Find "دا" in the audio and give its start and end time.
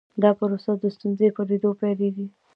0.21-0.29